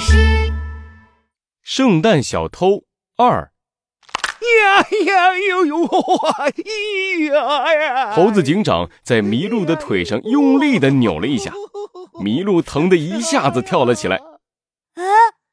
[0.00, 0.52] 事。
[1.62, 2.84] 圣诞小偷
[3.16, 3.52] 二，
[4.40, 8.12] 呀呀呦呦哇呀呀！
[8.12, 11.52] 猴子警长在麋鹿的腿上用力的扭了一下，
[12.24, 14.16] 麋鹿疼得一下子跳了起来。
[14.94, 15.04] 哎，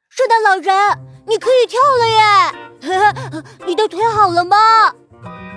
[0.09, 3.43] 圣诞老人，你可以跳了耶！
[3.67, 4.57] 你的腿好了吗？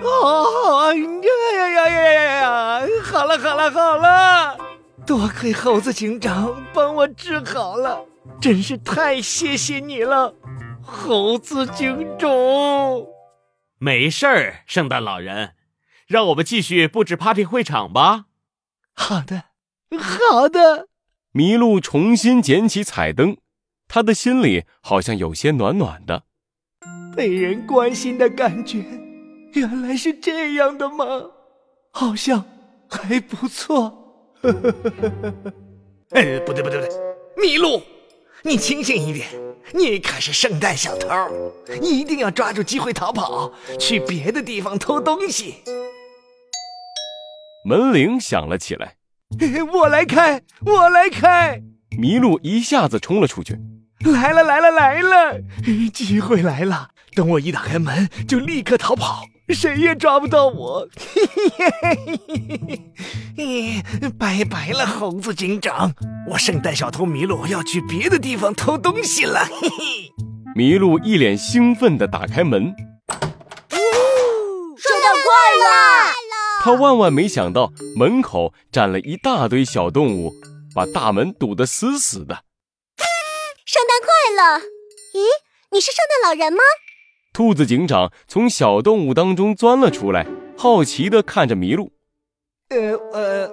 [0.03, 1.03] 啊呀
[1.59, 2.23] 呀呀呀呀
[2.81, 2.89] 呀！
[3.05, 4.59] 好了好了好了，
[5.07, 8.05] 多亏猴子警长帮我治好了，
[8.41, 10.35] 真是太谢谢你了，
[10.83, 12.31] 猴子警长。
[13.79, 15.53] 没事儿，圣诞老人，
[16.07, 18.27] 让我们继续布置 party 会场吧。
[18.95, 19.45] 好的，
[19.99, 20.89] 好的。
[21.35, 23.37] 麋鹿重新捡起彩灯，
[23.87, 26.25] 他的心里好像有些暖暖的，
[27.15, 28.83] 被人关心的感觉。
[29.53, 31.05] 原来是这样的吗？
[31.93, 32.45] 好像
[32.89, 34.39] 还不错。
[36.11, 36.89] 哎，不对不对不对，
[37.37, 37.83] 麋鹿，
[38.43, 39.29] 你清醒一点，
[39.75, 41.09] 你可是圣诞小偷，
[41.83, 45.57] 一定要抓住机会逃跑，去别的地方偷东西。
[47.69, 48.95] 门铃响了起来，
[49.73, 51.61] 我来开，我来开。
[51.91, 53.59] 麋鹿一下子冲了出去，
[54.05, 55.39] 来了来了来了，
[55.93, 56.89] 机会来了！
[57.15, 59.25] 等我一打开门，就立刻逃跑。
[59.55, 60.89] 谁也抓不到我！
[64.19, 65.93] 拜拜了，猴子警长！
[66.29, 69.45] 我圣诞小偷麋鹿要去别的地方偷东西了。
[69.45, 70.13] 嘿嘿，
[70.55, 72.75] 麋鹿一脸兴奋地打开门，
[73.71, 75.65] 圣诞快乐！
[76.63, 80.35] 他万万没想到门口站了一大堆小动物，
[80.75, 82.45] 把大门堵得死死的。
[83.65, 84.59] 圣诞快乐！
[85.15, 85.25] 咦，
[85.71, 86.61] 你是圣诞老人吗？
[87.33, 90.27] 兔子警长从小动物当中钻了出来，
[90.59, 91.93] 好奇地看着麋鹿。
[92.69, 93.49] 呃呃，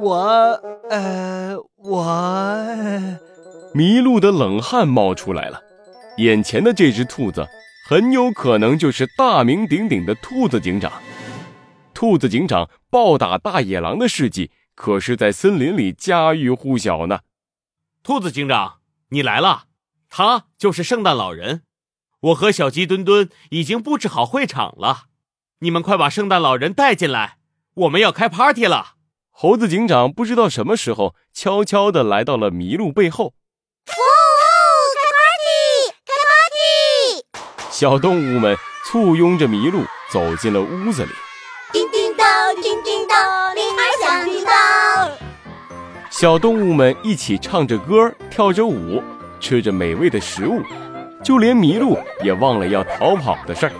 [0.00, 0.16] 我
[0.88, 2.04] 呃我……
[3.74, 5.62] 麋鹿的冷汗冒出来了。
[6.16, 7.46] 眼前的这只兔子
[7.88, 10.92] 很有可能就是大名鼎鼎的兔子警长。
[11.94, 17.20] 兔子警长暴打大野狼的事迹可是在森林里家喻户晓呢。
[18.02, 18.78] 兔子警长，
[19.10, 19.64] 你来了，
[20.08, 21.62] 他就是圣诞老人。
[22.20, 25.04] 我和小鸡墩墩已经布置好会场了，
[25.60, 27.38] 你们快把圣诞老人带进来，
[27.74, 28.96] 我们要开 party 了。
[29.30, 33.32] 猴子警长不知道什么时候悄悄地来到了麋鹿背后。
[33.86, 34.52] 哇哦，
[34.98, 36.12] 开 party，开
[37.56, 37.70] party！
[37.70, 38.54] 小动物们
[38.84, 41.12] 簇拥着麋鹿走进了屋子里。
[41.72, 45.10] 叮叮当，叮叮当，铃儿响叮当。
[46.10, 49.02] 小动物们一起唱着歌，跳着舞，
[49.40, 50.60] 吃着美味的食物。
[51.22, 53.72] 就连麋鹿也忘了要逃跑的事儿，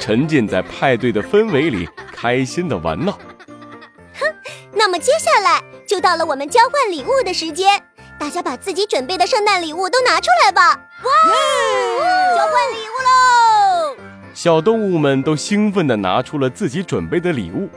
[0.00, 3.12] 沉浸在派对的氛围里，开心的玩闹。
[3.12, 4.26] 哼，
[4.74, 7.80] 那么接下来就到了我们交换礼物的时间，
[8.18, 10.74] 大家把自己准备的圣诞礼物都拿出来吧！
[11.04, 13.96] 哇，交换礼物喽！
[14.34, 17.68] 小动物们都兴奋地拿出了自己准备的礼物，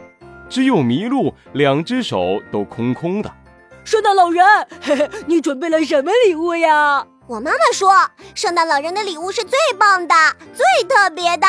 [0.50, 3.32] 只有麋鹿两只手都空空的。
[3.84, 4.46] 圣诞老人，
[4.82, 7.06] 嘿嘿，你准备了什么礼物呀？
[7.32, 7.94] 我妈妈说，
[8.36, 10.14] 圣诞老人的礼物是最棒的、
[10.54, 11.48] 最特别的。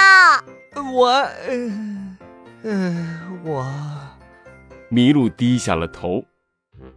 [0.92, 1.10] 我，
[1.48, 2.16] 嗯，
[2.62, 3.66] 嗯，我。
[4.92, 6.22] 麋鹿低下了头。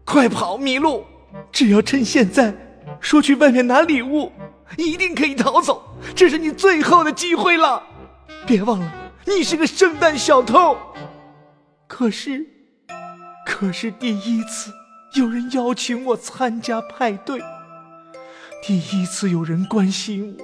[0.05, 1.03] 快跑，麋鹿！
[1.51, 2.53] 只要趁现在，
[2.99, 4.31] 说去外面拿礼物，
[4.77, 5.97] 一定可以逃走。
[6.15, 7.81] 这是你最后的机会了。
[8.45, 8.91] 别忘了，
[9.25, 10.77] 你是个圣诞小偷。
[11.87, 12.45] 可是，
[13.47, 14.71] 可是第一次
[15.15, 17.41] 有人邀请我参加派对。
[18.67, 20.35] 第一次有人关心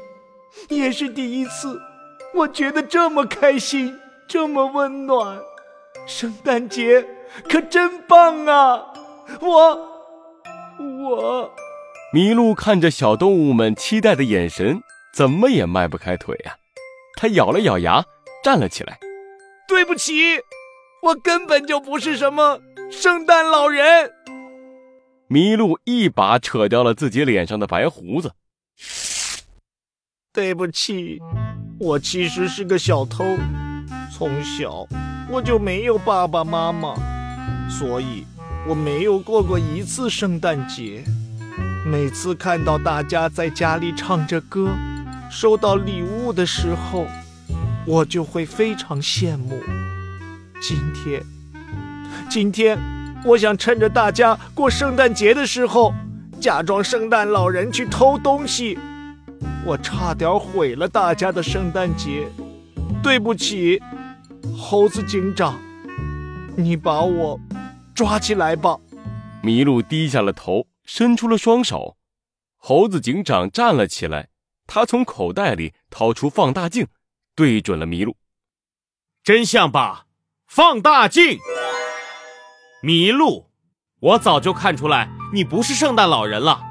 [0.70, 1.82] 我，也是第一次，
[2.36, 5.40] 我觉得这么开心，这么温暖。
[6.06, 7.04] 圣诞节
[7.50, 8.94] 可真棒啊！
[9.40, 9.76] 我，
[11.04, 11.52] 我，
[12.14, 16.54] 麋鹿看着小动物们期待的眼神，怎么也迈不开腿啊！
[17.18, 18.06] 他咬了咬牙，
[18.44, 19.00] 站了起来。
[19.68, 20.42] 对不起，
[21.02, 22.60] 我根本就不是什么
[22.92, 24.12] 圣诞老人。
[25.32, 28.34] 麋鹿一把扯掉了自己脸上的白胡子。
[30.34, 31.22] 对不起，
[31.80, 33.24] 我其实是个小偷。
[34.12, 34.86] 从小
[35.30, 36.96] 我就没有爸爸妈妈，
[37.70, 38.26] 所以
[38.68, 41.02] 我没有过过一次圣诞节。
[41.86, 44.68] 每次看到大家在家里唱着歌，
[45.32, 47.08] 收到礼物的时候，
[47.88, 49.58] 我就会非常羡慕。
[50.62, 51.24] 今天，
[52.30, 53.01] 今天。
[53.24, 55.94] 我想趁着大家过圣诞节的时候，
[56.40, 58.78] 假装圣诞老人去偷东西。
[59.64, 62.28] 我差点毁了大家的圣诞节，
[63.04, 63.80] 对不起，
[64.58, 65.60] 猴子警长，
[66.58, 67.40] 你把我
[67.94, 68.78] 抓起来吧。
[69.44, 71.98] 麋鹿低下了头，伸出了双手。
[72.58, 74.30] 猴子警长站了起来，
[74.66, 76.88] 他从口袋里掏出放大镜，
[77.36, 78.18] 对准了麋鹿。
[79.24, 80.06] 真相吧，
[80.48, 81.38] 放大镜！
[82.84, 83.52] 麋鹿，
[84.00, 86.64] 我早就看出来你不是圣诞老人了。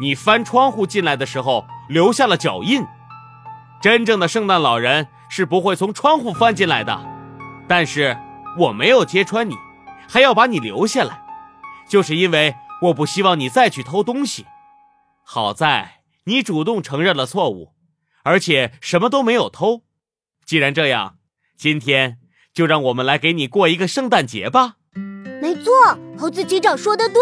[0.00, 2.84] 你翻窗户进来的时候留下了脚印。
[3.82, 7.04] 真正的圣诞老人是不会从窗户翻进来的。
[7.68, 8.16] 但是
[8.58, 9.56] 我没有揭穿你，
[10.08, 11.24] 还要把你留下来，
[11.88, 14.46] 就是因为我不希望你再去偷东西。
[15.24, 17.74] 好在你主动承认了错误，
[18.22, 19.82] 而且什么都没有偷。
[20.44, 21.16] 既然这样，
[21.56, 22.18] 今天
[22.54, 24.76] 就让我们来给你过一个圣诞节吧。
[25.42, 25.72] 没错，
[26.16, 27.20] 猴子警长说的对，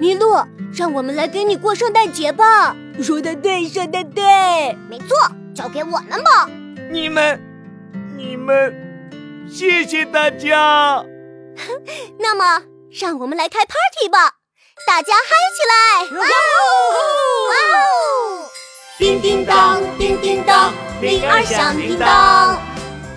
[0.00, 0.42] 麋鹿，
[0.74, 2.74] 让我们来给你过圣诞节吧。
[3.02, 5.18] 说的对，说的对，没错，
[5.54, 6.48] 交给我们吧。
[6.90, 7.38] 你们，
[8.16, 8.74] 你们，
[9.46, 11.04] 谢谢大家。
[12.18, 12.62] 那么，
[12.98, 14.36] 让我们来开 party 吧，
[14.86, 16.18] 大家嗨起来！
[16.18, 16.30] 哇哦！
[17.50, 18.48] 哇哦！
[18.96, 20.72] 叮叮当，叮叮当，
[21.02, 22.58] 铃儿响叮当，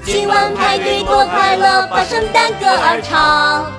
[0.03, 3.71] 今晚派对多快乐，把圣诞歌儿唱。